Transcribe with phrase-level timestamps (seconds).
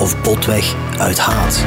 [0.00, 1.64] of botweg uit haat.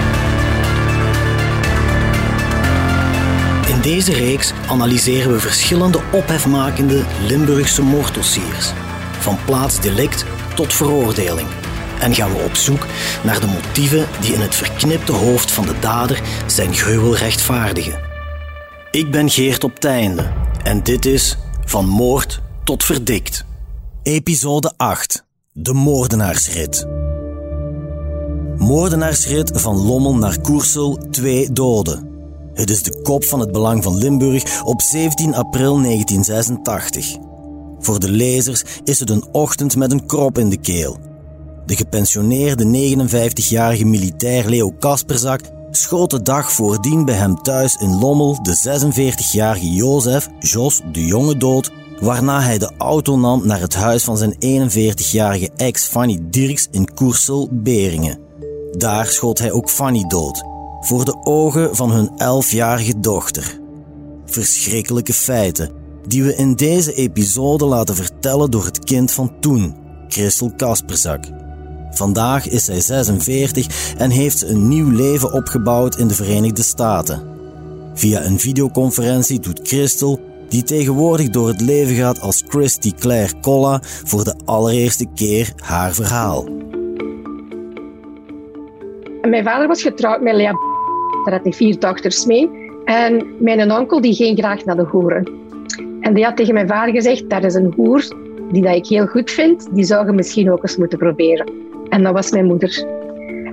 [3.68, 8.72] In deze reeks analyseren we verschillende ophefmakende Limburgse moorddossiers,
[9.20, 11.48] van plaatsdelict tot veroordeling.
[12.00, 12.86] En gaan we op zoek
[13.24, 18.00] naar de motieven die in het verknipte hoofd van de dader zijn gruwel rechtvaardigen.
[18.92, 20.32] Ik ben Geert op Teinde
[20.64, 23.46] en dit is Van Moord tot Verdikt.
[24.04, 25.26] Episode 8.
[25.52, 26.88] De moordenaarsrit.
[28.64, 32.10] Moordenaarsrit van Lommel naar Koersel, twee doden.
[32.54, 37.18] Het is de kop van het Belang van Limburg op 17 april 1986.
[37.80, 40.98] Voor de lezers is het een ochtend met een krop in de keel.
[41.66, 48.44] De gepensioneerde 59-jarige militair Leo Kasperzak schoot de dag voordien bij hem thuis in Lommel
[48.44, 54.04] de 46-jarige Jozef, Jos de Jonge dood, waarna hij de auto nam naar het huis
[54.04, 54.36] van zijn
[54.70, 58.32] 41-jarige ex Fanny Dirks in Koersel, Beringen.
[58.78, 60.44] Daar schoot hij ook Fanny dood,
[60.80, 63.60] voor de ogen van hun 11-jarige dochter.
[64.26, 65.72] Verschrikkelijke feiten,
[66.08, 69.76] die we in deze episode laten vertellen door het kind van toen,
[70.08, 71.26] Christel Kasperzak.
[71.92, 77.24] Vandaag is zij 46 en heeft ze een nieuw leven opgebouwd in de Verenigde Staten.
[77.94, 83.82] Via een videoconferentie doet Christel, die tegenwoordig door het leven gaat als Christy Claire Colla,
[83.84, 86.46] voor de allereerste keer haar verhaal.
[89.30, 90.52] Mijn vader was getrouwd met Lea.
[91.24, 92.50] Daar had hij vier dochters mee.
[92.86, 95.28] En mijn onkel die ging graag naar de hoeren.
[96.02, 98.04] En die had tegen mijn vader gezegd, dat is een hoer
[98.52, 99.76] die dat ik heel goed vind.
[99.76, 101.52] Die zou je misschien ook eens moeten proberen.
[101.90, 102.86] En dat was mijn moeder.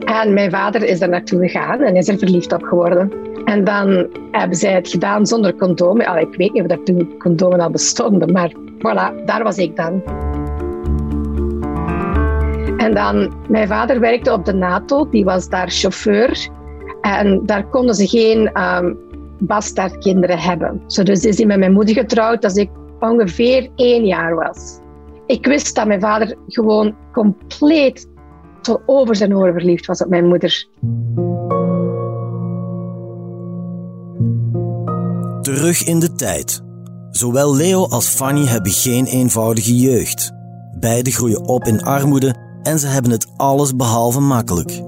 [0.04, 3.12] En mijn vader is daar naartoe gegaan en is er verliefd op geworden.
[3.44, 6.06] En dan hebben zij het gedaan zonder condomen.
[6.06, 9.76] Allee, ik weet niet of dat toen condomen al bestonden, maar voilà, daar was ik
[9.76, 10.02] dan.
[12.80, 16.48] En dan, mijn vader werkte op de NATO, die was daar chauffeur.
[17.00, 18.98] En daar konden ze geen um,
[19.38, 20.82] bastaardkinderen hebben.
[20.86, 22.70] Zo, dus is hij met mijn moeder getrouwd als ik
[23.00, 24.78] ongeveer één jaar was.
[25.26, 28.08] Ik wist dat mijn vader gewoon compleet
[28.60, 30.66] tot over zijn oren verliefd was op mijn moeder.
[35.42, 36.62] Terug in de tijd.
[37.10, 40.32] Zowel Leo als Fanny hebben geen eenvoudige jeugd.
[40.78, 44.82] Beiden groeien op in armoede en ze hebben het alles behalve makkelijk.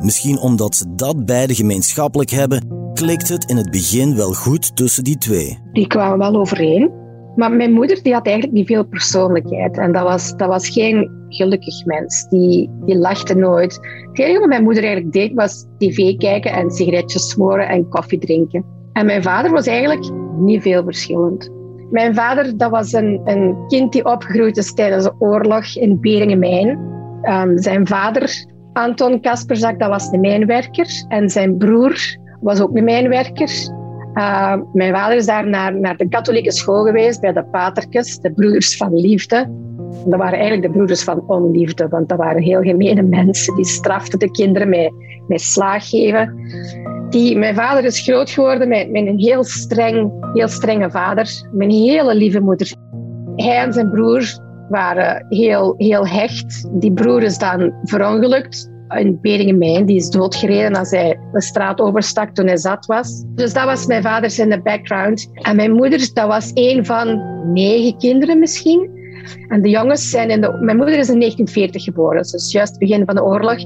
[0.00, 5.04] Misschien omdat ze dat beide gemeenschappelijk hebben, klikt het in het begin wel goed tussen
[5.04, 5.58] die twee.
[5.72, 7.06] Die kwamen wel overeen.
[7.36, 9.78] Maar mijn moeder die had eigenlijk niet veel persoonlijkheid.
[9.78, 12.28] En dat was, dat was geen gelukkig mens.
[12.28, 13.74] Die, die lachte nooit.
[14.12, 18.18] Het enige wat mijn moeder eigenlijk deed, was tv kijken en sigaretjes smoren en koffie
[18.18, 18.64] drinken.
[18.92, 21.50] En mijn vader was eigenlijk niet veel verschillend.
[21.90, 26.96] Mijn vader dat was een, een kind die opgegroeid is tijdens de oorlog in Beringen-Mijn.
[27.22, 31.04] Um, zijn vader, Anton Kasperzak, dat was de mijnwerker.
[31.08, 33.50] En zijn broer was ook een mijnwerker.
[34.14, 38.32] Uh, mijn vader is daar naar, naar de katholieke school geweest, bij de patertjes, de
[38.32, 39.50] broeders van liefde.
[40.06, 43.54] Dat waren eigenlijk de broeders van onliefde, want dat waren heel gemene mensen.
[43.54, 44.92] Die straften de kinderen met,
[45.28, 46.34] met slaaggeven.
[47.08, 51.70] Die, mijn vader is groot geworden met, met een heel, streng, heel strenge vader, een
[51.70, 52.74] hele lieve moeder.
[53.36, 56.68] Hij en zijn broer waren heel, heel hecht.
[56.80, 62.34] Die broer is dan verongelukt in Beringen Die is doodgereden als hij de straat overstak
[62.34, 63.24] toen hij zat was.
[63.34, 65.30] Dus dat was mijn vader in de background.
[65.32, 68.96] En mijn moeder, dat was een van negen kinderen misschien.
[69.48, 70.58] En de jongens zijn in de...
[70.60, 73.58] Mijn moeder is in 1940 geboren, dus juist het begin van de oorlog.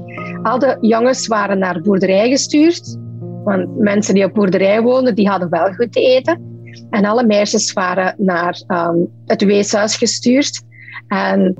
[0.43, 2.97] Al de jongens waren naar boerderij gestuurd.
[3.43, 6.51] Want mensen die op boerderij woonden, die hadden wel goed te eten.
[6.89, 10.61] En alle meisjes waren naar um, het weeshuis gestuurd.
[11.07, 11.57] En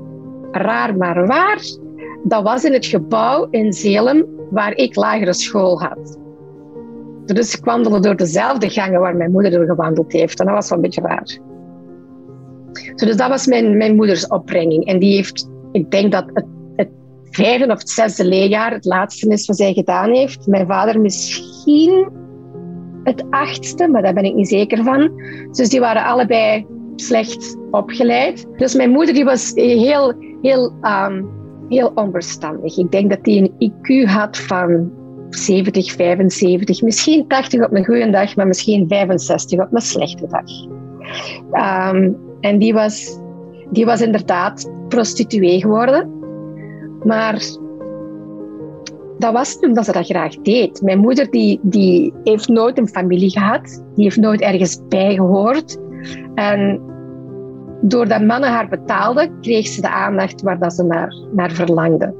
[0.50, 1.60] raar maar waar,
[2.22, 6.18] dat was in het gebouw in Zelem waar ik lagere school had.
[7.24, 10.40] Dus ik wandelde door dezelfde gangen waar mijn moeder door gewandeld heeft.
[10.40, 11.38] En dat was wel een beetje raar.
[12.94, 14.86] Dus dat was mijn, mijn moeders opbrenging.
[14.86, 16.46] En die heeft, ik denk dat het,
[16.76, 16.88] het
[17.30, 20.46] vijfde of het zesde leerjaar het laatste is wat zij gedaan heeft.
[20.46, 22.08] Mijn vader misschien
[23.04, 25.10] het achtste, maar daar ben ik niet zeker van.
[25.50, 26.66] Dus die waren allebei
[26.96, 28.46] slecht opgeleid.
[28.56, 30.12] Dus mijn moeder die was heel,
[30.42, 31.28] heel um,
[31.68, 32.76] heel onverstandig.
[32.76, 34.92] Ik denk dat hij een IQ had van
[35.30, 40.42] 70, 75, misschien 80 op een goede dag, maar misschien 65 op een slechte dag.
[41.52, 43.18] Ehm, en die was,
[43.70, 46.12] die was inderdaad prostituee geworden.
[47.04, 47.42] Maar
[49.18, 50.82] dat was omdat ze dat graag deed.
[50.82, 53.84] Mijn moeder die, die heeft nooit een familie gehad.
[53.94, 55.78] Die heeft nooit ergens bijgehoord.
[56.34, 56.80] En
[57.80, 62.14] doordat mannen haar betaalden, kreeg ze de aandacht waar dat ze naar, naar verlangde.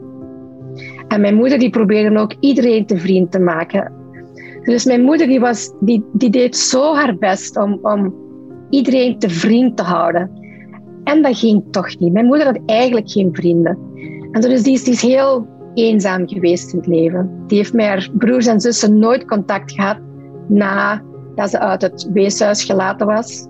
[1.09, 3.93] En mijn moeder die probeerde ook iedereen te vriend te maken.
[4.63, 8.15] Dus mijn moeder die was, die, die deed zo haar best om, om
[8.71, 10.31] iedereen te vriend te houden.
[11.05, 12.13] En dat ging toch niet.
[12.13, 13.79] Mijn moeder had eigenlijk geen vrienden.
[14.31, 17.31] En dus die is, die is heel eenzaam geweest in het leven.
[17.47, 19.99] Die heeft met haar broers en zussen nooit contact gehad
[20.49, 23.47] nadat ze uit het weeshuis gelaten was.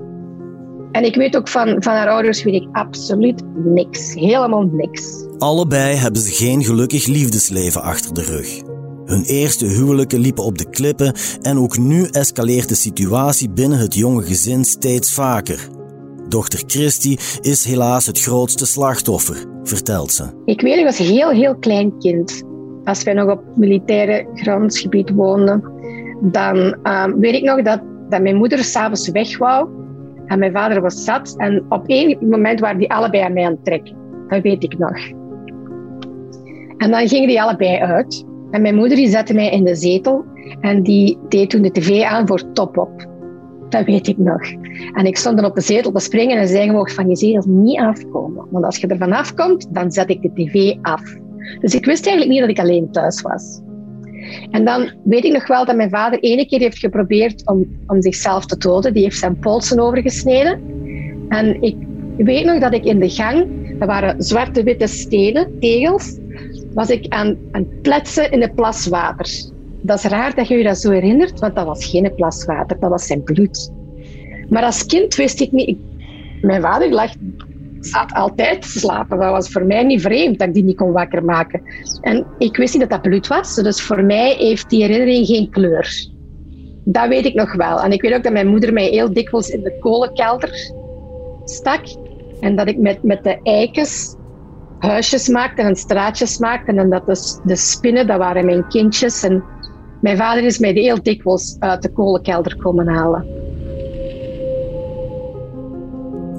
[0.94, 4.14] En ik weet ook van, van haar ouders weet ik absoluut niks.
[4.14, 5.26] Helemaal niks.
[5.38, 8.62] Allebei hebben ze geen gelukkig liefdesleven achter de rug.
[9.04, 13.94] Hun eerste huwelijken liepen op de klippen en ook nu escaleert de situatie binnen het
[13.94, 15.68] jonge gezin steeds vaker.
[16.28, 20.24] Dochter Christy is helaas het grootste slachtoffer, vertelt ze.
[20.44, 22.42] Ik weet, ik was een heel, heel klein kind.
[22.84, 25.64] Als wij nog op militaire grondgebied woonden,
[26.20, 29.82] dan um, weet ik nog dat, dat mijn moeder s'avonds weg wou
[30.26, 31.34] en mijn vader was zat.
[31.36, 33.96] En op één moment waren die allebei aan mij aan het trekken.
[34.28, 34.96] Dat weet ik nog.
[36.76, 38.24] En dan gingen die allebei uit.
[38.50, 40.24] En mijn moeder die zette mij in de zetel
[40.60, 43.06] en die deed toen de tv aan voor Top Op.
[43.68, 44.40] Dat weet ik nog.
[44.92, 47.44] En ik stond dan op de zetel te springen en zei: Je van je zetel
[47.46, 48.46] niet afkomen.
[48.50, 51.02] Want als je er vanaf komt, dan zet ik de tv af.
[51.60, 53.60] Dus ik wist eigenlijk niet dat ik alleen thuis was.
[54.50, 58.02] En dan weet ik nog wel dat mijn vader ene keer heeft geprobeerd om, om
[58.02, 58.92] zichzelf te doden.
[58.92, 60.60] Die heeft zijn polsen overgesneden.
[61.28, 61.76] En ik
[62.16, 63.46] weet nog dat ik in de gang,
[63.78, 66.18] dat waren zwarte witte stenen, tegels,
[66.74, 69.52] was ik aan, aan pletsen in een plas water.
[69.80, 72.80] Dat is raar dat je je dat zo herinnert, want dat was geen plas water,
[72.80, 73.72] dat was zijn bloed.
[74.48, 75.78] Maar als kind wist ik niet...
[76.40, 77.12] mijn vader lag
[77.84, 79.18] zat altijd te slapen.
[79.18, 81.62] Dat was voor mij niet vreemd dat ik die niet kon wakker maken.
[82.00, 85.50] En ik wist niet dat dat bloed was, dus voor mij heeft die herinnering geen
[85.50, 86.12] kleur.
[86.84, 87.80] Dat weet ik nog wel.
[87.80, 90.50] En ik weet ook dat mijn moeder mij heel dikwijls in de kolenkelder
[91.44, 91.82] stak.
[92.40, 94.16] En dat ik met, met de eikens
[94.78, 96.72] huisjes maakte en straatjes maakte.
[96.72, 99.22] En dat de, de spinnen, dat waren mijn kindjes.
[99.22, 99.44] En
[100.00, 103.43] mijn vader is mij heel dikwijls uit de kolenkelder komen halen.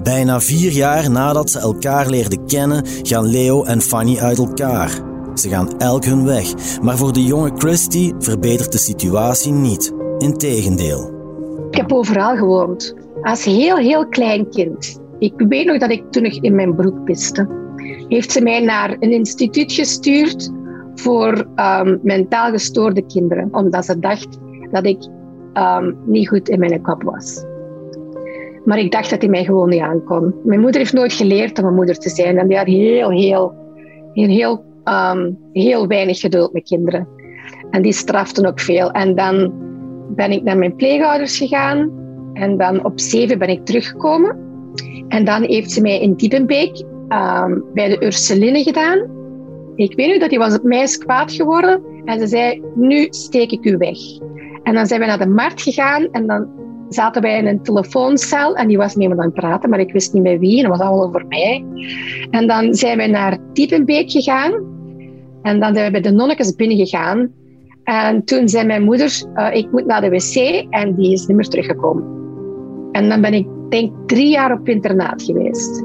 [0.06, 4.90] Bijna vier jaar nadat ze elkaar leerden kennen, gaan Leo en Fanny uit elkaar.
[5.34, 9.94] Ze gaan elk hun weg, maar voor de jonge Christy verbetert de situatie niet.
[10.18, 11.12] Integendeel.
[11.70, 12.94] Ik heb overal gewoond.
[13.22, 15.00] Als heel, heel klein kind.
[15.20, 17.48] Ik weet nog dat ik toen nog in mijn broek piste.
[18.08, 20.52] Heeft ze mij naar een instituut gestuurd
[20.96, 24.38] voor um, mentaal gestoorde kinderen, omdat ze dacht
[24.72, 25.08] dat ik
[25.54, 27.44] um, niet goed in mijn kop was.
[28.66, 30.36] Maar ik dacht dat hij mij gewoon niet aankon.
[30.44, 32.38] Mijn moeder heeft nooit geleerd om een moeder te zijn.
[32.38, 33.54] En die had heel, heel,
[34.14, 34.64] heel, heel,
[35.14, 37.08] um, heel weinig geduld met kinderen.
[37.70, 38.92] En die straften ook veel.
[38.92, 39.54] En dan
[40.16, 41.92] ben ik naar mijn pleegouders gegaan.
[42.34, 44.38] En dan op zeven ben ik teruggekomen.
[45.08, 49.14] En dan heeft ze mij in Diepenbeek um, bij de Ursuline gedaan.
[49.76, 51.82] Ik weet nu dat hij was op mij kwaad geworden.
[52.06, 53.98] En ze zei, nu steek ik u weg.
[54.64, 56.08] En dan zijn we naar de markt gegaan.
[56.12, 56.48] En dan
[56.90, 59.92] zaten wij in een telefooncel en die was met me aan het praten, maar ik
[59.92, 61.66] wist niet met wie en dat was allemaal over mij.
[62.30, 64.54] En dan zijn wij naar Diepenbeek gegaan
[65.42, 67.32] en dan zijn we bij de nonnetjes binnengegaan.
[67.84, 71.38] En toen zei mijn moeder, uh, ik moet naar de wc en die is niet
[71.38, 72.04] meer teruggekomen.
[72.92, 75.84] En dan ben ik denk drie jaar op internaat geweest.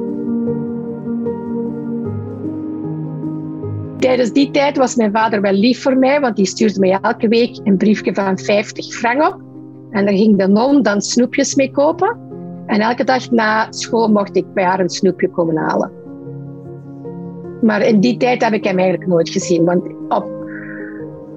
[3.98, 7.28] Tijdens die tijd was mijn vader wel lief voor mij, want die stuurde mij elke
[7.28, 9.49] week een briefje van 50 frank op.
[9.90, 12.16] En daar ging de non dan snoepjes mee kopen.
[12.66, 15.90] En elke dag na school mocht ik bij haar een snoepje komen halen.
[17.62, 19.64] Maar in die tijd heb ik hem eigenlijk nooit gezien.
[19.64, 20.26] Want op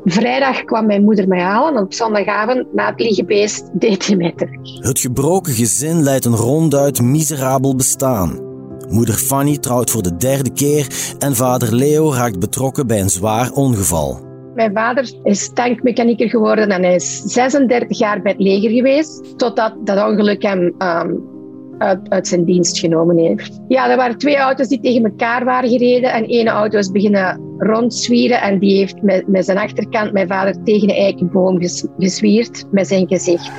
[0.03, 1.75] vrijdag kwam mijn moeder mij halen.
[1.75, 4.86] En op zondagavond, na het liegebeest, deed hij mij terug.
[4.88, 8.51] Het gebroken gezin leidt een ronduit miserabel bestaan.
[8.89, 13.51] Moeder Fanny trouwt voor de derde keer en vader Leo raakt betrokken bij een zwaar
[13.51, 14.32] ongeval.
[14.55, 19.74] Mijn vader is tankmechanieker geworden en hij is 36 jaar bij het leger geweest, totdat
[19.83, 21.31] dat ongeluk hem um,
[21.77, 23.60] uit, uit, zijn dienst genomen heeft.
[23.67, 27.41] Ja, er waren twee auto's die tegen elkaar waren gereden en één auto is beginnen
[27.57, 32.65] rondzwieren en die heeft met, met zijn achterkant mijn vader tegen een eikenboom ges, gezwierd
[32.72, 33.51] met zijn gezicht.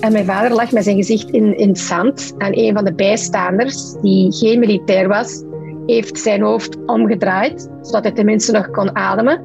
[0.00, 2.34] En mijn vader lag met zijn gezicht in, in het zand.
[2.38, 5.42] En een van de bijstaanders, die geen militair was,
[5.92, 9.42] heeft zijn hoofd omgedraaid, zodat hij tenminste nog kon ademen.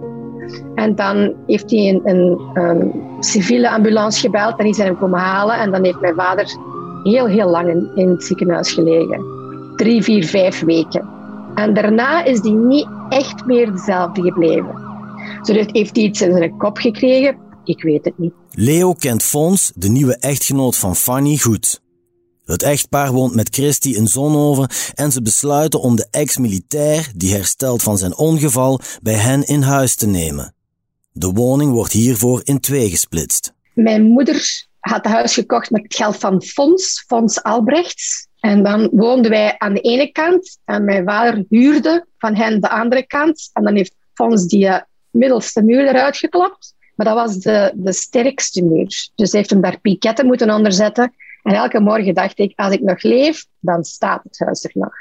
[0.75, 5.19] En dan heeft hij een, een, een civiele ambulance gebeld en die zijn hem komen
[5.19, 5.59] halen.
[5.59, 6.57] En dan heeft mijn vader
[7.03, 9.23] heel, heel lang in, in het ziekenhuis gelegen.
[9.75, 11.09] Drie, vier, vijf weken.
[11.55, 14.83] En daarna is hij niet echt meer dezelfde gebleven.
[15.41, 17.37] Dus heeft hij iets in zijn kop gekregen?
[17.63, 18.33] Ik weet het niet.
[18.51, 21.81] Leo kent Fons, de nieuwe echtgenoot van Fanny, goed.
[22.45, 27.83] Het echtpaar woont met Christy in Zonhoven en ze besluiten om de ex-militair, die herstelt
[27.83, 30.53] van zijn ongeval, bij hen in huis te nemen.
[31.11, 33.53] De woning wordt hiervoor in twee gesplitst.
[33.73, 38.27] Mijn moeder had het huis gekocht met het geld van Fons, Fons Albrechts.
[38.39, 42.69] En dan woonden wij aan de ene kant en mijn vader huurde van hen de
[42.69, 43.49] andere kant.
[43.53, 46.73] En dan heeft Fons die eh, middelste muur eruit geklopt.
[46.95, 49.09] Maar dat was de, de sterkste muur.
[49.15, 51.13] Dus hij heeft hem daar piketten moeten onderzetten.
[51.45, 54.93] En elke morgen dacht ik, als ik nog leef, dan staat het huis er nog.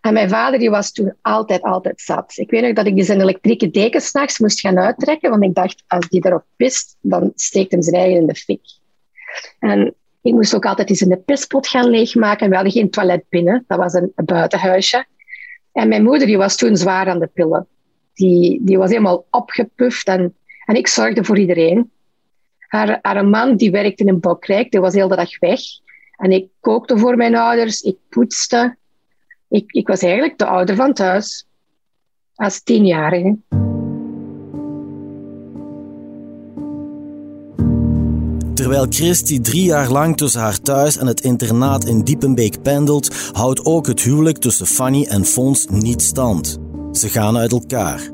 [0.00, 2.32] En mijn vader die was toen altijd, altijd zat.
[2.36, 5.84] Ik weet nog dat ik zijn elektrieke deken s'nachts moest gaan uittrekken, want ik dacht,
[5.86, 8.60] als die erop pist, dan steekt hem zijn eigen in de fik.
[9.58, 12.48] En ik moest ook altijd eens in de pispot gaan leegmaken.
[12.48, 15.04] We hadden geen toilet binnen, dat was een, buitenhuisje.
[15.72, 17.66] En mijn moeder die was toen zwaar aan de pillen.
[18.14, 21.90] Die, die was helemaal opgepuft en, en ik zorgde voor iedereen.
[22.58, 25.60] Haar, haar man die werkte in een bokrijk, die was heel de dag weg.
[26.20, 28.76] En ik kookte voor mijn ouders, ik poetste.
[29.48, 31.46] Ik, ik was eigenlijk de ouder van thuis,
[32.34, 33.38] als tienjarige.
[38.54, 43.64] Terwijl Christy drie jaar lang tussen haar thuis en het internaat in Diepenbeek pendelt, houdt
[43.64, 46.58] ook het huwelijk tussen Fanny en Fons niet stand.
[46.92, 48.10] Ze gaan uit elkaar.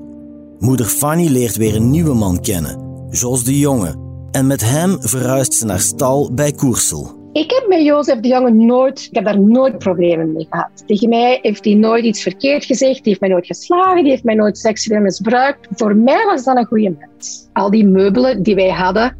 [0.58, 3.94] Moeder Fanny leert weer een nieuwe man kennen, Jos de Jonge.
[4.30, 7.15] En met hem verhuist ze naar stal bij Koersel.
[7.36, 10.86] Ik heb met Jozef de Jonge nooit, ik heb daar nooit problemen mee gehad.
[10.86, 14.24] Tegen mij heeft hij nooit iets verkeerd gezegd, die heeft mij nooit geslagen, die heeft
[14.24, 15.68] mij nooit seksueel misbruikt.
[15.70, 17.48] Voor mij was dat een goede mens.
[17.52, 19.16] Al die meubelen die wij hadden,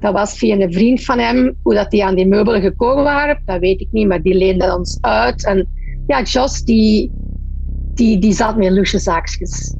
[0.00, 1.56] dat was via een vriend van hem.
[1.62, 4.76] Hoe dat die aan die meubelen gekomen waren, dat weet ik niet, maar die leende
[4.76, 5.46] ons uit.
[5.46, 5.68] En
[6.06, 7.10] ja, Jos, die,
[7.94, 9.74] die, die zat met loesje zaakjes.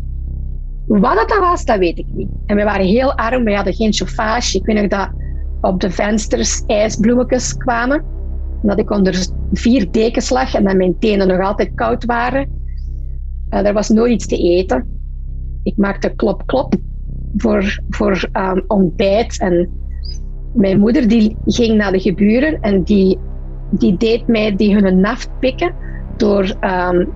[0.86, 2.28] Wat dat was, dat weet ik niet.
[2.46, 4.58] En we waren heel arm, we hadden geen chauffage.
[4.58, 5.10] Ik weet nog dat
[5.64, 7.96] op de vensters ijsbloemetjes kwamen.
[8.62, 12.48] En dat ik onder vier dekens lag en dat mijn tenen nog altijd koud waren.
[13.50, 14.86] Uh, er was nooit iets te eten.
[15.62, 16.74] Ik maakte klop-klop
[17.36, 19.38] voor, voor um, ontbijt.
[19.40, 19.70] En
[20.54, 23.18] mijn moeder die ging naar de geburen en die,
[23.70, 25.74] die deed mij die hun naft pikken
[26.16, 27.08] door um,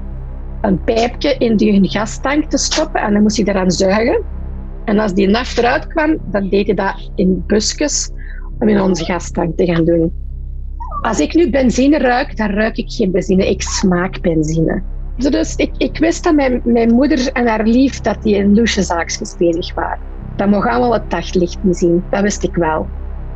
[0.61, 3.01] een pijpje in die hun gastank te stoppen.
[3.01, 4.23] En dan moest hij eraan zuigen.
[4.85, 8.11] En als die naft eruit kwam, dan deed hij dat in busjes
[8.59, 10.13] om in onze gastank te gaan doen.
[11.01, 13.51] Als ik nu benzine ruik, dan ruik ik geen benzine.
[13.51, 14.83] Ik smaak benzine.
[15.17, 19.37] Dus ik, ik wist dat mijn, mijn moeder en haar lief dat die in loesjezaakjes
[19.37, 19.99] bezig waren.
[20.37, 22.05] Dat mocht allemaal het daglicht niet zien.
[22.11, 22.87] Dat wist ik wel.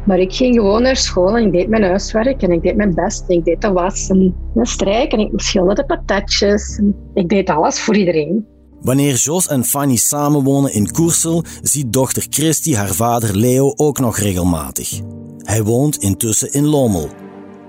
[0.07, 2.95] Maar ik ging gewoon naar school en ik deed mijn huiswerk en ik deed mijn
[2.95, 3.31] best.
[3.31, 6.81] Ik deed de was en de strijk en ik schilderde patatjes.
[7.15, 8.47] ik deed alles voor iedereen.
[8.83, 14.19] Wanneer Jos en Fanny samenwonen in Koersel, ziet dochter Christy haar vader Leo ook nog
[14.19, 15.01] regelmatig.
[15.39, 17.09] Hij woont intussen in Lommel.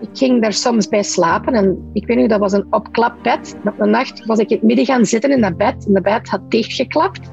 [0.01, 3.55] Ik ging daar soms bij slapen en ik weet niet, dat was een opklapbed.
[3.65, 6.01] Op een nacht was ik in het midden gaan zitten in dat bed en de
[6.01, 7.31] bed had dichtgeklapt.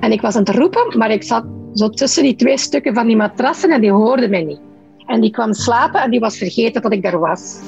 [0.00, 3.06] En ik was aan het roepen, maar ik zat zo tussen die twee stukken van
[3.06, 4.60] die matrassen en die hoorde mij niet.
[5.06, 7.60] En die kwam slapen en die was vergeten dat ik daar was.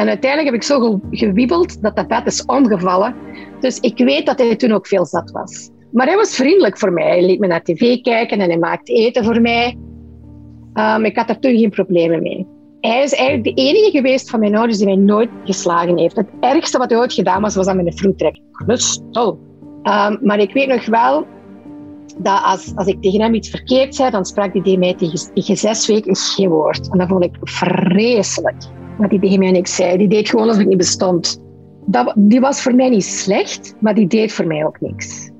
[0.00, 3.14] En uiteindelijk heb ik zo gewiebeld dat dat bed is omgevallen.
[3.60, 5.70] Dus ik weet dat hij toen ook veel zat was.
[5.92, 7.08] Maar hij was vriendelijk voor mij.
[7.08, 9.78] Hij liet me naar tv kijken en hij maakte eten voor mij.
[10.74, 12.46] Um, ik had daar toen geen problemen mee.
[12.80, 16.16] Hij is eigenlijk de enige geweest van mijn ouders die mij nooit geslagen heeft.
[16.16, 18.40] Het ergste wat hij ooit gedaan was, was aan mijn vroegtrek.
[18.66, 19.22] Rustig.
[19.22, 21.26] Um, maar ik weet nog wel
[22.18, 25.56] dat als, als ik tegen hem iets verkeerd zei, dan sprak hij mij tegen, tegen
[25.56, 26.90] zes weken geen woord.
[26.90, 29.96] En dat vond ik vreselijk wat hij tegen mij niks zei.
[29.98, 31.42] Die deed gewoon alsof ik niet bestond.
[31.86, 35.30] Dat, die was voor mij niet slecht, maar die deed voor mij ook niks.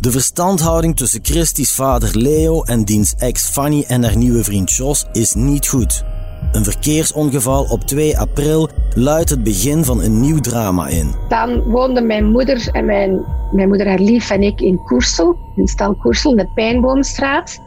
[0.00, 5.06] De verstandhouding tussen Christie's vader Leo en diens ex Fanny en haar nieuwe vriend Jos
[5.12, 6.04] is niet goed.
[6.52, 11.14] Een verkeersongeval op 2 april luidt het begin van een nieuw drama in.
[11.28, 15.66] Dan woonden mijn moeder en mijn, mijn moeder haar lief en ik in Koersel, in
[15.66, 17.58] stal Koersel, in de Pijnboomstraat.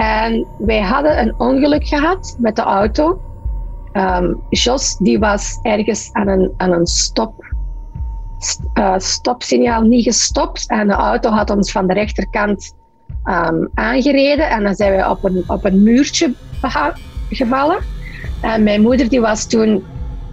[0.00, 3.20] En wij hadden een ongeluk gehad met de auto.
[3.92, 7.54] Um, Jos die was ergens aan een, een stop,
[8.74, 10.68] uh, stopsignaal niet gestopt.
[10.68, 12.74] En de auto had ons van de rechterkant
[13.24, 14.50] um, aangereden.
[14.50, 16.34] En dan zijn we op een, op een muurtje
[17.30, 17.78] gevallen.
[18.40, 19.84] En mijn moeder die was toen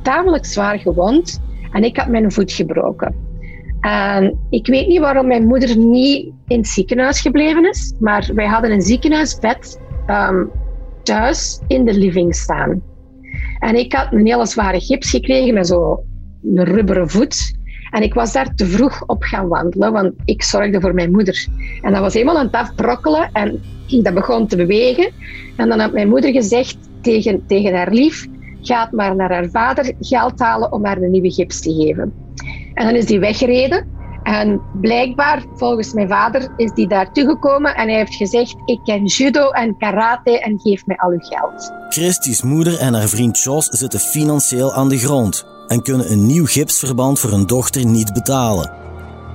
[0.02, 1.42] tamelijk zwaar gewond.
[1.72, 3.27] En ik had mijn voet gebroken.
[3.88, 8.46] En ik weet niet waarom mijn moeder niet in het ziekenhuis gebleven is, maar wij
[8.46, 10.46] hadden een ziekenhuisbed ehm,
[11.04, 12.82] thuis in de living staan.
[13.60, 16.00] En ik had een hele zware gips gekregen met zo'n
[16.54, 17.56] rubberen voet.
[17.92, 21.48] En ik was daar te vroeg op gaan wandelen, want ik zorgde voor mijn moeder.
[21.82, 25.12] En dat was eenmaal aan het afbrokkelen en dat begon te bewegen.
[25.56, 28.28] En dan had mijn moeder gezegd tegen, tegen haar lief,
[28.62, 32.27] gaat maar naar haar vader geld halen om haar een nieuwe gips te geven.
[32.78, 33.96] En dan is die weggereden.
[34.24, 39.06] En blijkbaar, volgens mijn vader, is die daar toegekomen en hij heeft gezegd: Ik ken
[39.06, 41.72] judo en karate en geef mij al uw geld.
[41.90, 46.46] Christie's moeder en haar vriend Jos zitten financieel aan de grond en kunnen een nieuw
[46.46, 48.72] gipsverband voor hun dochter niet betalen.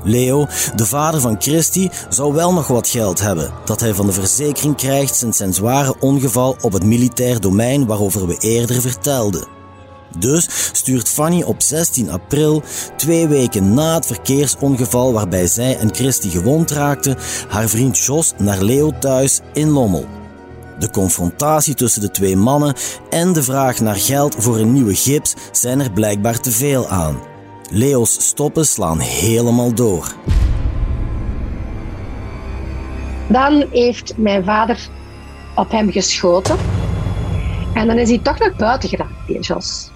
[0.05, 4.13] Leo, de vader van Christy, zou wel nog wat geld hebben dat hij van de
[4.13, 9.62] verzekering krijgt sinds zijn zware ongeval op het militair domein waarover we eerder vertelden.
[10.19, 12.63] Dus stuurt Fanny op 16 april,
[12.97, 17.17] twee weken na het verkeersongeval waarbij zij en Christy gewond raakten,
[17.49, 20.07] haar vriend Jos naar Leo thuis in Lommel.
[20.79, 22.75] De confrontatie tussen de twee mannen
[23.11, 27.21] en de vraag naar geld voor een nieuwe gips zijn er blijkbaar te veel aan.
[27.71, 30.15] Leo's stoppen slaan helemaal door.
[33.29, 34.89] Dan heeft mijn vader
[35.55, 36.57] op hem geschoten.
[37.75, 39.92] En dan is hij toch nog buiten geraakt, Jos.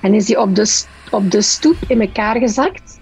[0.00, 3.00] En is hij op de, op de stoep in elkaar gezakt.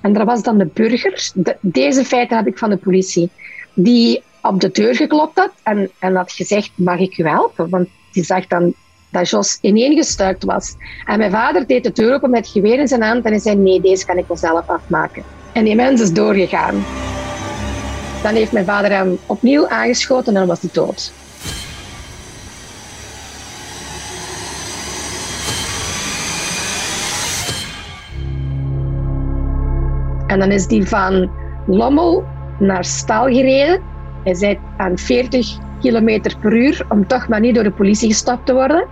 [0.00, 1.30] En daar was dan de burger.
[1.60, 3.30] deze feiten heb ik van de politie.
[3.74, 7.68] Die op de deur geklopt had en, en had gezegd, mag ik u helpen?
[7.68, 8.74] Want die zag dan
[9.10, 10.74] dat Jos ineengestuikt was.
[11.04, 13.56] En mijn vader deed de deur open met geweer in zijn hand en hij zei,
[13.56, 15.24] nee, deze kan ik wel zelf afmaken.
[15.52, 16.84] En die mens is doorgegaan.
[18.22, 21.12] Dan heeft mijn vader hem opnieuw aangeschoten en was hij dood.
[30.34, 31.30] En dan is die van
[31.66, 32.24] Lommel
[32.58, 33.80] naar Stal gereden.
[34.24, 38.46] Hij zei aan 40 km per uur om toch maar niet door de politie gestopt
[38.46, 38.86] te worden.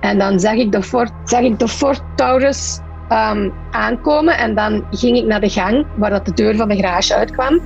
[0.00, 4.84] En dan zag ik de Ford, zag ik de Ford Taurus um, aankomen en dan
[4.90, 7.60] ging ik naar de gang waar dat de deur van de garage uitkwam.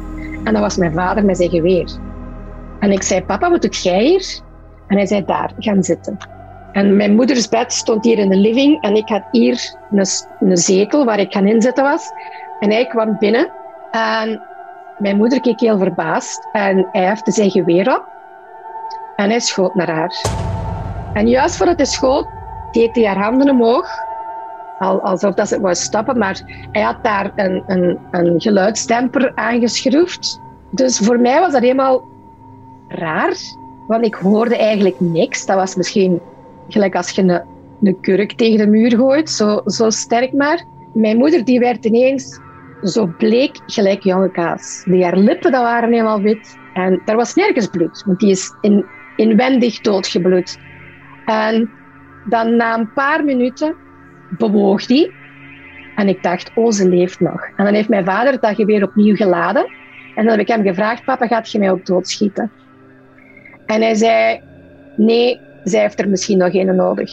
[0.45, 1.91] En dan was mijn vader met zijn geweer.
[2.79, 4.41] En ik zei, papa, wat doet jij hier?
[4.87, 6.17] En hij zei, daar, gaan zitten.
[6.73, 10.07] En mijn moeders bed stond hier in de living en ik had hier een,
[10.41, 12.13] een zetel waar ik gaan inzetten was.
[12.61, 13.51] En hij kwam binnen
[13.91, 14.41] en
[14.99, 18.09] mijn moeder keek heel verbaasd en hij hefte zijn geweer op
[19.17, 20.15] en hij schoot naar haar.
[21.13, 22.29] En juist voordat hij schoot,
[22.71, 23.89] deed hij haar handen omhoog,
[24.79, 26.41] al, alsof dat ze wou stappen, maar
[26.73, 30.41] hij had daar een, een, een geluidsdemper aangeschroefd.
[30.71, 32.05] Dus voor mij was dat helemaal
[32.89, 33.35] raar,
[33.87, 35.47] want ik hoorde eigenlijk niks.
[35.47, 36.21] Dat was misschien
[36.69, 37.43] gelijk als je een,
[37.83, 40.65] een kurk tegen de muur gooit, zo, zo sterk maar.
[40.93, 42.41] Mijn moeder die werd ineens
[42.83, 44.83] zo bleek gelijk jonge kaas.
[44.85, 46.59] Die haar lippen dat waren helemaal wit.
[46.73, 48.85] En er was nergens bloed, want die is in,
[49.17, 50.59] inwendig doodgebloed.
[51.25, 51.71] En
[52.29, 53.77] dan na een paar minuten
[54.39, 55.13] bewoog die.
[55.97, 57.43] En ik dacht, oh, ze leeft nog.
[57.57, 59.67] En dan heeft mijn vader dat weer opnieuw geladen.
[60.15, 62.51] En dan heb ik hem gevraagd, papa, gaat je mij ook doodschieten?
[63.67, 64.41] En hij zei,
[64.97, 67.11] nee, zij heeft er misschien nog een nodig.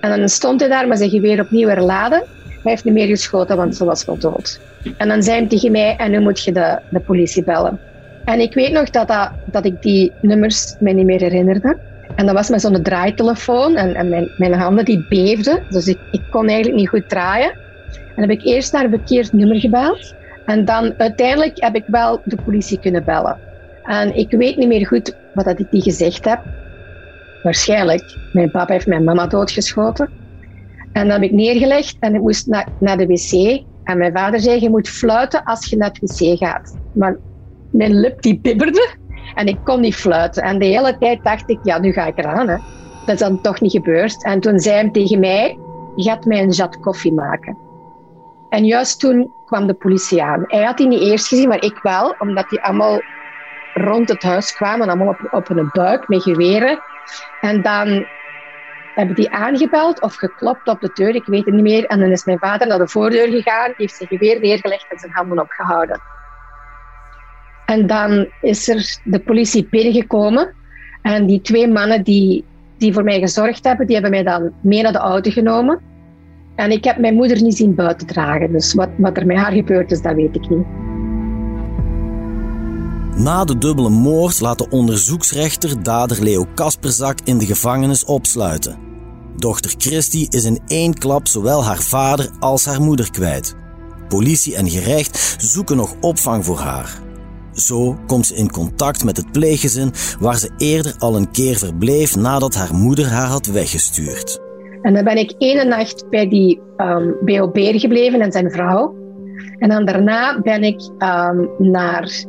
[0.00, 2.22] En dan stond hij daar met zijn geweer opnieuw herladen.
[2.66, 4.60] Hij heeft niet meer geschoten, want ze was wel dood.
[4.96, 7.80] En dan zei hij tegen mij, en nu moet je de, de politie bellen.
[8.24, 11.78] En ik weet nog dat, dat, dat ik die nummers mij niet meer herinnerde.
[12.14, 15.64] En dat was met zo'n draaitelefoon en, en mijn, mijn, handen die beefden.
[15.68, 17.58] Dus ik, ik kon eigenlijk niet goed draaien.
[18.14, 20.14] En heb ik eerst naar een verkeerd nummer gebeld.
[20.44, 23.40] En dan uiteindelijk heb ik wel de politie kunnen bellen.
[23.82, 26.42] En ik weet niet meer goed wat dat ik die gezegd heb.
[27.42, 28.16] Waarschijnlijk.
[28.32, 30.25] Mijn papa heeft mijn mama doodgeschoten.
[30.96, 33.62] En dan heb ik neergelegd en ik moest naar, naar de wc.
[33.82, 36.78] En mijn vader zei, je moet fluiten als je naar het wc gaat.
[36.92, 37.16] Maar
[37.70, 38.94] mijn lip die bibberde
[39.34, 40.42] en ik kon niet fluiten.
[40.42, 42.48] En de hele tijd dacht ik, ja, nu ga ik eraan.
[42.48, 42.56] Hè.
[43.04, 44.24] Dat is dan toch niet gebeurd.
[44.24, 45.58] En toen zei hij tegen mij,
[45.96, 47.58] je gaat mij een zat koffie maken.
[48.48, 50.44] En juist toen kwam de politie aan.
[50.46, 53.00] Hij had die niet eerst gezien, maar ik wel, omdat die allemaal
[53.74, 56.78] rond het huis kwamen, allemaal op, op hun buik met geweren.
[57.40, 58.06] En dan
[58.96, 61.84] hebben die aangebeld of geklopt op de deur, ik weet het niet meer.
[61.84, 65.12] En dan is mijn vader naar de voordeur gegaan, heeft zijn geweer neergelegd en zijn
[65.12, 66.00] handen opgehouden.
[67.66, 70.54] En dan is er de politie binnengekomen.
[71.02, 72.44] En die twee mannen die,
[72.78, 75.80] die voor mij gezorgd hebben, die hebben mij dan mee naar de auto genomen.
[76.54, 78.52] En ik heb mijn moeder niet zien buiten dragen.
[78.52, 80.66] Dus wat, wat er met haar gebeurd is, dat weet ik niet.
[83.16, 88.85] Na de dubbele moord laat de onderzoeksrechter dader Leo Kasperzak in de gevangenis opsluiten.
[89.38, 93.54] Dochter Christy is in één klap zowel haar vader als haar moeder kwijt.
[94.08, 96.98] Politie en gerecht zoeken nog opvang voor haar.
[97.52, 102.16] Zo komt ze in contact met het pleeggezin waar ze eerder al een keer verbleef
[102.16, 104.40] nadat haar moeder haar had weggestuurd.
[104.82, 108.94] En dan ben ik ene nacht bij die um, ehm, BOB gebleven en zijn vrouw.
[109.58, 112.24] En dan daarna ben ik um, naar,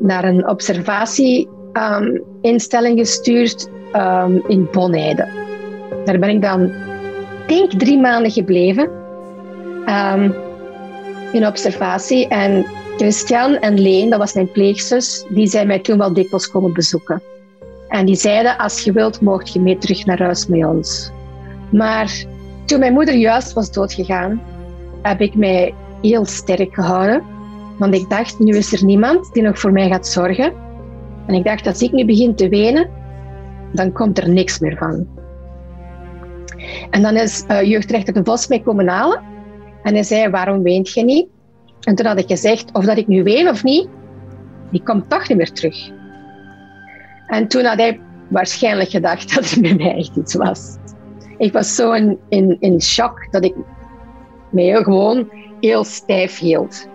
[0.00, 3.68] naar een observatieinstelling um, gestuurd
[4.46, 5.45] in Bonheide.
[6.06, 6.72] Daar ben ik dan,
[7.46, 8.90] denk drie maanden gebleven.
[11.32, 12.28] in observatie.
[12.28, 12.66] En
[12.96, 17.22] Christian en Leen, dat was mijn pleegzus, die zijn mij toen wel dikwijls komen bezoeken.
[17.88, 21.10] En die zeiden, als je wilt, mocht je mee terug naar huis met ons.
[21.70, 22.24] Maar
[22.64, 24.42] toen mijn moeder juist was doodgegaan,
[25.02, 27.22] heb ik mij heel sterk gehouden.
[27.78, 30.52] Want ik dacht, nu is er niemand die nog voor mij gaat zorgen.
[31.26, 32.88] En ik dacht, als ik nu begin te wenen,
[33.72, 35.15] dan komt er niks meer van.
[36.90, 39.22] En dan is uh, jeugdrechter de Vos mij komen halen.
[39.82, 41.26] En hij zei, waarom weent je niet?
[41.80, 43.88] En toen had ik gezegd, of dat ik nu ween of niet,
[44.70, 45.90] die komt toch niet meer terug.
[47.26, 50.76] En toen had hij waarschijnlijk gedacht dat er met mij echt iets was.
[51.38, 53.54] Ik was zo in, in, in shock dat ik
[54.50, 56.88] mij gewoon heel stijf hield.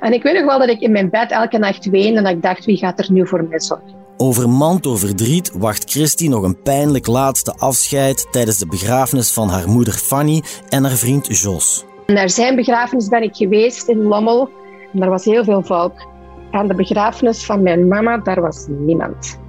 [0.00, 2.32] En ik weet nog wel dat ik in mijn bed elke nacht weende en dat
[2.32, 3.96] ik dacht, wie gaat er nu voor mij zorgen?
[4.20, 9.68] Overmand door verdriet wacht Christy nog een pijnlijk laatste afscheid tijdens de begrafenis van haar
[9.68, 11.84] moeder Fanny en haar vriend Jos.
[12.06, 14.50] Naar zijn begrafenis ben ik geweest in Lommel.
[14.92, 16.06] En daar was heel veel volk.
[16.50, 19.40] Aan de begrafenis van mijn mama, daar was niemand.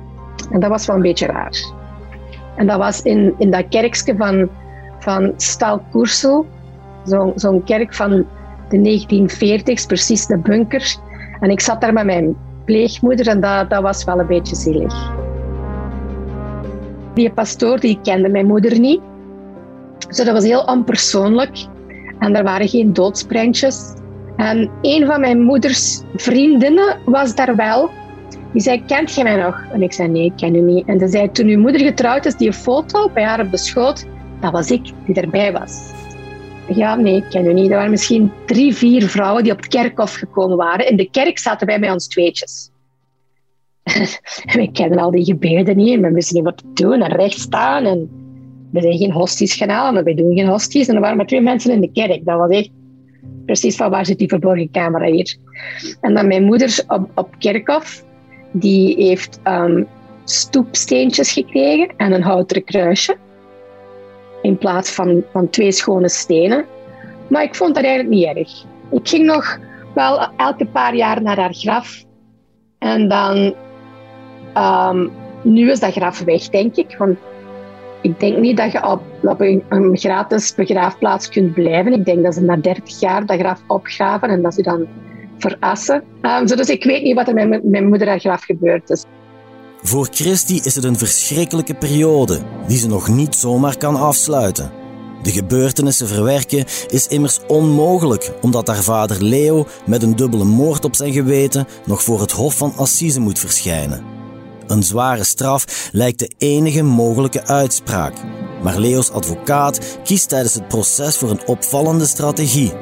[0.51, 1.73] En dat was wel een beetje raar.
[2.55, 4.49] En dat was in, in dat kerkje van,
[4.99, 6.45] van Stal Koersel.
[7.05, 8.25] Zo'n zo kerk van
[8.69, 10.95] de 1940s, precies de bunker.
[11.39, 12.35] En ik zat daar met mijn
[12.69, 15.11] pleegmoeder en dat, dat was wel een beetje zielig.
[17.13, 19.01] Die pastoor die kende mijn moeder niet.
[20.07, 21.57] Dus dat was heel onpersoonlijk.
[22.19, 23.93] En er waren geen doodsprentjes.
[24.35, 27.89] En een van mijn moeders vriendinnen was daar wel.
[28.51, 29.63] Die zei, kent je mij nog?
[29.71, 30.87] En ik zei, nee, ik ken u niet.
[30.87, 34.05] En ze zei, toen uw moeder getrouwd is, die foto bij haar op de schoot,
[34.39, 35.98] dat was ik die erbij was.
[36.75, 37.69] Ja, nee, ik ken u niet.
[37.69, 40.87] Er waren misschien drie, vier vrouwen die op het kerkhof gekomen waren.
[40.87, 42.71] In de kerk zaten wij met ons tweetjes.
[44.45, 45.99] en we kennen al die gebeden niet.
[45.99, 47.85] We wisten niet wat te doen en recht staan.
[47.85, 48.09] En
[48.71, 50.87] we zijn geen hosties gaan halen, maar wij doen geen hosties.
[50.87, 52.25] En er waren maar twee mensen in de kerk.
[52.25, 52.69] Dat was echt
[53.45, 55.37] precies van waar zit die verborgen camera hier.
[56.01, 58.03] En dan mijn moeder op, op kerkhof
[58.51, 59.87] die heeft um,
[60.23, 63.17] stoepsteentjes gekregen en een houten kruisje.
[64.41, 66.65] In plaats van, van twee schone stenen.
[67.27, 68.63] Maar ik vond dat eigenlijk niet erg.
[68.91, 69.57] Ik ging nog
[69.93, 72.03] wel elke paar jaar naar haar graf.
[72.77, 73.53] En dan...
[74.57, 76.95] Um, nu is dat graf weg, denk ik.
[76.97, 77.17] Want
[78.01, 81.93] ik denk niet dat je op, op een, gratis begraafplaats kunt blijven.
[81.93, 84.87] Ik denk dat ze na 30 jaar dat graf opgraven en dat ze dan
[85.37, 86.03] verassen.
[86.21, 89.05] Um, dus ik weet niet wat er met mijn moeder haar graf gebeurd is.
[89.81, 94.71] Voor Christy is het een verschrikkelijke periode die ze nog niet zomaar kan afsluiten.
[95.21, 100.95] De gebeurtenissen verwerken is immers onmogelijk, omdat haar vader Leo met een dubbele moord op
[100.95, 104.03] zijn geweten nog voor het Hof van Assise moet verschijnen.
[104.67, 108.13] Een zware straf lijkt de enige mogelijke uitspraak.
[108.63, 112.73] Maar Leo's advocaat kiest tijdens het proces voor een opvallende strategie.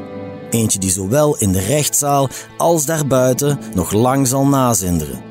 [0.50, 5.27] Eentje die zowel in de rechtszaal als daarbuiten nog lang zal nazinderen.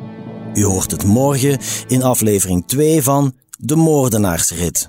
[0.57, 4.89] U hoort het morgen in aflevering 2 van De Moordenaarsrit.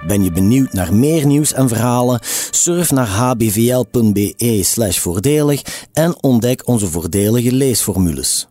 [0.07, 2.19] Ben je benieuwd naar meer nieuws en verhalen?
[2.51, 5.61] Surf naar hbvl.be/voordelig
[5.93, 8.50] en ontdek onze voordelige leesformules.